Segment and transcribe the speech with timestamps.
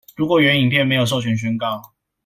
[0.15, 1.79] 如果原影片沒有授權宣告